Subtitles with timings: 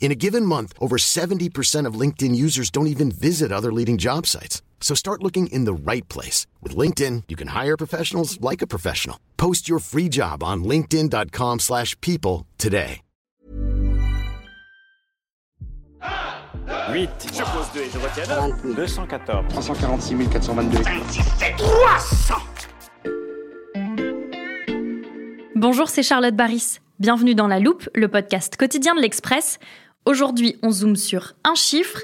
[0.00, 4.26] In a given month, over 70% of LinkedIn users don't even visit other leading job
[4.26, 4.62] sites.
[4.80, 6.46] So start looking in the right place.
[6.62, 9.18] With LinkedIn, you can hire professionals like a professional.
[9.36, 13.02] Post your free job on linkedin.com slash people today.
[16.90, 17.08] 8.
[17.34, 18.24] Je pose 2 et je retiens
[18.74, 19.44] 214.
[19.48, 20.78] 346 422.
[25.54, 26.78] Bonjour, c'est Charlotte Baris.
[26.98, 29.58] Bienvenue dans La Loupe, le podcast quotidien de l'Express.
[30.04, 32.00] Aujourd'hui, on zoome sur un chiffre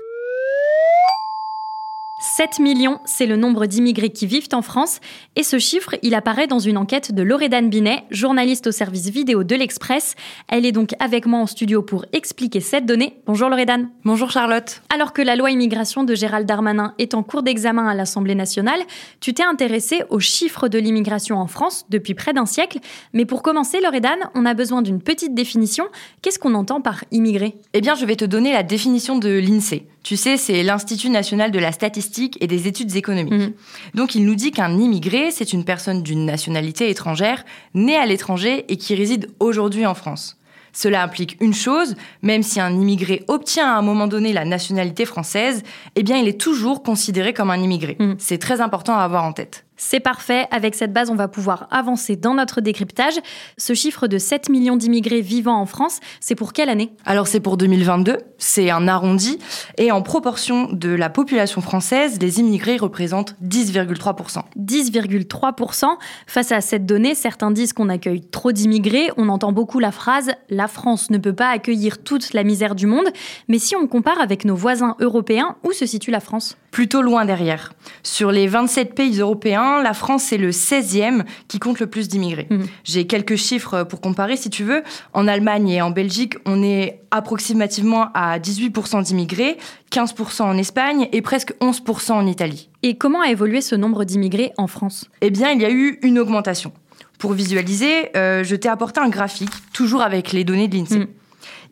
[2.25, 5.01] 7 millions, c'est le nombre d'immigrés qui vivent en France.
[5.37, 9.45] Et ce chiffre, il apparaît dans une enquête de Loredane Binet, journaliste au service vidéo
[9.45, 10.15] de l'Express.
[10.49, 13.21] Elle est donc avec moi en studio pour expliquer cette donnée.
[13.27, 13.91] Bonjour Loredane.
[14.07, 14.81] Bonjour Charlotte.
[14.93, 18.81] Alors que la loi immigration de Gérald Darmanin est en cours d'examen à l'Assemblée nationale,
[19.21, 22.79] tu t'es intéressée aux chiffres de l'immigration en France depuis près d'un siècle.
[23.13, 25.85] Mais pour commencer, Loredane, on a besoin d'une petite définition.
[26.23, 27.55] Qu'est-ce qu'on entend par immigré?
[27.75, 29.87] Eh bien, je vais te donner la définition de l'INSEE.
[30.05, 33.33] Tu sais, c'est l'Institut national de la statistique et des études économiques.
[33.33, 33.53] Mhm.
[33.95, 38.67] Donc, il nous dit qu'un immigré, c'est une personne d'une nationalité étrangère, née à l'étranger
[38.69, 40.37] et qui réside aujourd'hui en France.
[40.75, 45.07] Cela implique une chose, même si un immigré obtient à un moment donné la nationalité
[45.07, 45.63] française,
[45.97, 47.97] eh bien, il est toujours considéré comme un immigré.
[47.99, 48.17] Mhm.
[48.19, 49.65] C'est très important à avoir en tête.
[49.77, 53.15] C'est parfait, avec cette base on va pouvoir avancer dans notre décryptage.
[53.59, 56.93] Ce chiffre de 7 millions d'immigrés vivant en France, c'est pour quelle année?
[57.05, 59.39] Alors c'est pour 2022, c'est un arrondi,
[59.77, 64.43] et en proportion de la population française, les immigrés représentent 10,3%.
[64.57, 65.87] 10,3%.
[66.27, 69.11] Face à cette donnée, certains disent qu'on accueille trop d'immigrés.
[69.17, 72.87] On entend beaucoup la phrase⁇ La France ne peut pas accueillir toute la misère du
[72.87, 73.07] monde⁇
[73.49, 76.57] Mais si on compare avec nos voisins européens, où se situe la France?
[76.71, 77.73] Plutôt loin derrière.
[78.03, 82.47] Sur les 27 pays européens, la France est le 16e qui compte le plus d'immigrés.
[82.51, 82.67] Mhm.
[82.85, 84.83] J'ai quelques chiffres pour comparer si tu veux.
[85.13, 89.57] En Allemagne et en Belgique, on est approximativement à 18% d'immigrés,
[89.91, 92.69] 15% en Espagne et presque 11% en Italie.
[92.83, 95.09] Et comment a évolué ce nombre d'immigrés en France?
[95.21, 96.73] Eh bien, il y a eu une augmentation.
[97.19, 100.99] Pour visualiser, euh, je t'ai apporté un graphique, toujours avec les données de l'INSEE.
[100.99, 101.07] Mm.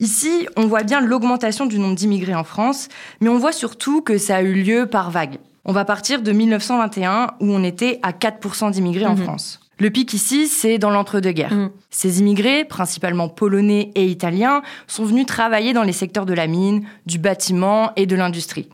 [0.01, 2.89] Ici, on voit bien l'augmentation du nombre d'immigrés en France,
[3.21, 5.39] mais on voit surtout que ça a eu lieu par vague.
[5.65, 9.23] On va partir de 1921, où on était à 4% d'immigrés en Mhm.
[9.25, 9.61] France.
[9.79, 11.53] Le pic ici, c'est dans l'entre-deux-guerres.
[11.53, 11.71] Mhm.
[11.91, 16.85] Ces immigrés, principalement polonais et italiens, sont venus travailler dans les secteurs de la mine,
[17.07, 18.69] du bâtiment et de l'industrie.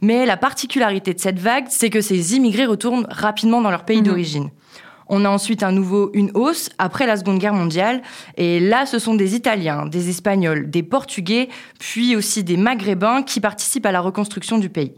[0.00, 3.98] Mais la particularité de cette vague, c'est que ces immigrés retournent rapidement dans leur pays
[3.98, 4.04] Mhm.
[4.04, 4.50] d'origine.
[5.08, 8.00] On a ensuite à nouveau une hausse après la Seconde Guerre mondiale.
[8.38, 13.40] Et là, ce sont des Italiens, des Espagnols, des Portugais, puis aussi des Maghrébins qui
[13.40, 14.92] participent à la reconstruction du pays.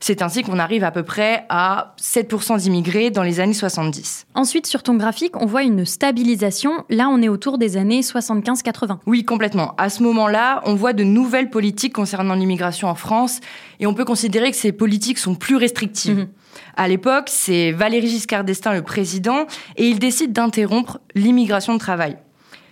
[0.00, 4.26] C'est ainsi qu'on arrive à peu près à 7% d'immigrés dans les années 70.
[4.34, 6.84] Ensuite, sur ton graphique, on voit une stabilisation.
[6.90, 8.98] Là, on est autour des années 75-80.
[9.06, 9.74] Oui, complètement.
[9.78, 13.40] À ce moment-là, on voit de nouvelles politiques concernant l'immigration en France
[13.80, 16.18] et on peut considérer que ces politiques sont plus restrictives.
[16.18, 16.28] Mhm.
[16.76, 19.46] À l'époque, c'est Valéry Giscard d'Estaing le président
[19.76, 22.16] et il décide d'interrompre l'immigration de travail.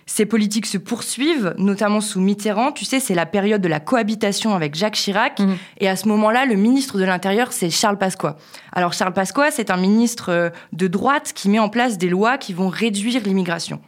[0.07, 2.71] Ces politiques se poursuivent, notamment sous Mitterrand.
[2.71, 5.39] Tu sais, c'est la période de la cohabitation avec Jacques Chirac.
[5.39, 5.57] Mhm.
[5.79, 8.37] Et à ce moment-là, le ministre de l'Intérieur, c'est Charles Pasqua.
[8.71, 12.37] Alors Charles Pasqua, c'est un ministre euh, de droite qui met en place des lois
[12.37, 13.81] qui vont réduire l'immigration.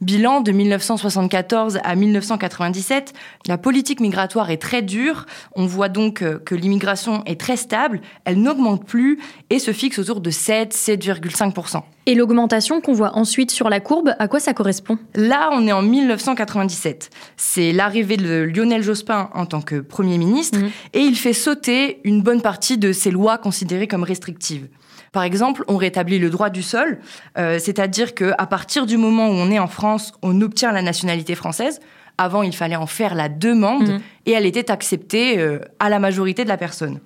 [0.00, 3.12] Bilan de 1974 à 1997,
[3.48, 5.26] la politique migratoire est très dure.
[5.56, 9.18] On voit donc euh, que l'immigration est très stable, elle n'augmente plus
[9.50, 11.82] et se fixe autour de 7, 7,5%.
[12.08, 14.96] Et l'augmentation qu'on voit ensuite sur la courbe, à quoi ça correspond?
[15.14, 17.10] Là, on est en 1997.
[17.36, 20.70] C'est l'arrivée de Lionel Jospin en tant que Premier ministre Mhm.
[20.94, 24.68] et il fait sauter une bonne partie de ces lois considérées comme restrictives.
[25.12, 26.98] Par exemple, on rétablit le droit du sol,
[27.36, 31.34] euh, c'est-à-dire qu'à partir du moment où on est en France, on obtient la nationalité
[31.34, 31.78] française.
[32.16, 34.00] Avant, il fallait en faire la demande Mhm.
[34.24, 37.00] et elle était acceptée euh, à la majorité de la personne.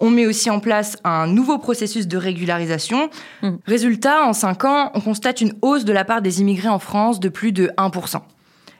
[0.00, 3.10] On met aussi en place un nouveau processus de régularisation.
[3.42, 3.56] Mm.
[3.66, 7.20] Résultat, en 5 ans, on constate une hausse de la part des immigrés en France
[7.20, 8.20] de plus de 1%.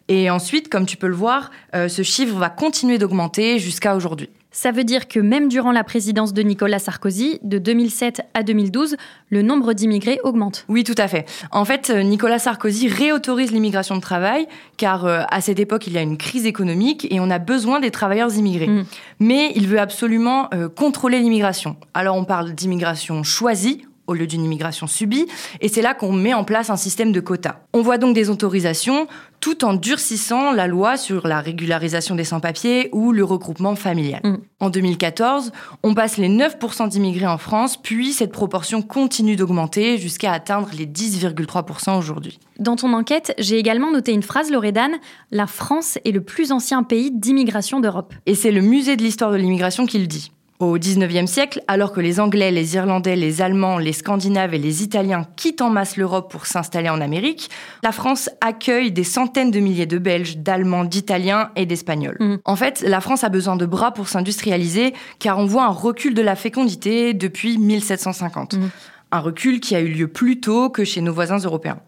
[0.09, 4.29] Et ensuite, comme tu peux le voir, euh, ce chiffre va continuer d'augmenter jusqu'à aujourd'hui.
[4.53, 8.97] Ça veut dire que même durant la présidence de Nicolas Sarkozy, de 2007 à 2012,
[9.29, 10.65] le nombre d'immigrés augmente.
[10.69, 11.25] Oui, tout à fait.
[11.53, 15.93] En fait, euh, Nicolas Sarkozy réautorise l'immigration de travail, car euh, à cette époque, il
[15.93, 18.67] y a une crise économique et on a besoin des travailleurs immigrés.
[18.67, 18.85] Mm.
[19.21, 21.77] Mais il veut absolument euh, contrôler l'immigration.
[21.95, 25.27] Alors on parle d'immigration choisie au lieu d'une immigration subie,
[25.61, 27.61] et c'est là qu'on met en place un système de quotas.
[27.73, 29.07] On voit donc des autorisations
[29.41, 34.21] tout en durcissant la loi sur la régularisation des sans-papiers ou le regroupement familial.
[34.23, 34.37] Mm.
[34.61, 35.53] En 2014,
[35.83, 40.87] on passe les 9% d'immigrés en France, puis cette proportion continue d'augmenter jusqu'à atteindre les
[40.87, 42.39] 10,3% aujourd'hui.
[42.59, 44.97] Dans ton enquête, j'ai également noté une phrase, Loredane
[45.31, 48.15] La France est le plus ancien pays d'immigration d'Europe.
[48.27, 50.31] Et c'est le musée de l'histoire de l'immigration qui le dit.
[50.61, 54.83] Au XIXe siècle, alors que les Anglais, les Irlandais, les Allemands, les Scandinaves et les
[54.83, 57.49] Italiens quittent en masse l'Europe pour s'installer en Amérique,
[57.83, 62.19] la France accueille des centaines de milliers de Belges, d'Allemands, d'Italiens et d'Espagnols.
[62.21, 62.37] Mm.
[62.45, 66.13] En fait, la France a besoin de bras pour s'industrialiser, car on voit un recul
[66.13, 68.55] de la fécondité depuis 1750.
[68.55, 68.71] Mm.
[69.13, 71.79] Un recul qui a eu lieu plus tôt que chez nos voisins européens.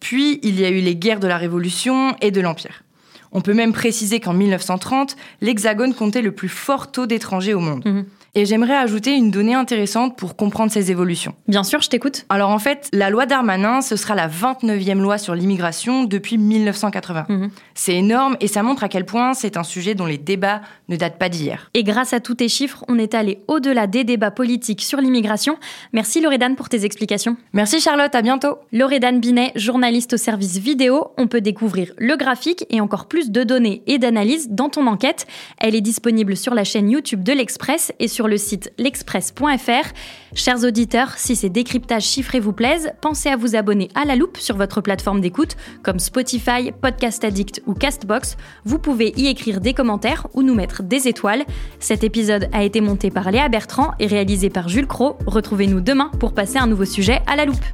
[0.00, 2.81] Puis, il y a eu les guerres de la Révolution et de l'Empire.
[3.32, 7.84] On peut même préciser qu'en 1930, l'Hexagone comptait le plus fort taux d'étrangers au monde.
[7.84, 8.04] Mhm.
[8.34, 11.34] Et j'aimerais ajouter une donnée intéressante pour comprendre ces évolutions.
[11.48, 12.24] Bien sûr, je t'écoute.
[12.30, 17.26] Alors en fait, la loi Darmanin, ce sera la 29e loi sur l'immigration depuis 1980.
[17.28, 17.50] Mhm.
[17.74, 20.96] C'est énorme et ça montre à quel point c'est un sujet dont les débats ne
[20.96, 21.70] datent pas d'hier.
[21.74, 25.58] Et grâce à tous tes chiffres, on est allé au-delà des débats politiques sur l'immigration.
[25.92, 27.36] Merci Loredane pour tes explications.
[27.52, 32.64] Merci Charlotte, à bientôt Loredane Binet, journaliste au service vidéo, on peut découvrir le graphique
[32.70, 35.26] et encore plus de données et d'analyses dans ton enquête.
[35.58, 39.88] Elle est disponible sur la chaîne YouTube de l'Express et sur le site l'express.fr.
[40.36, 44.36] Chers auditeurs, si ces décryptages chiffrés vous plaisent, pensez à vous abonner à la loupe
[44.36, 48.36] sur votre plateforme d'écoute comme Spotify, Podcast Addict ou Castbox.
[48.64, 51.42] Vous pouvez y écrire des commentaires ou nous mettre des étoiles.
[51.80, 55.18] Cet épisode a été monté par Léa Bertrand et réalisé par Jules Cro.
[55.26, 57.64] Retrouvez-nous demain pour passer un nouveau sujet à la loupe.